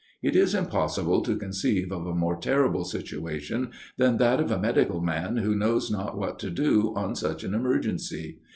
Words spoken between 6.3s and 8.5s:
to do on such an emergency.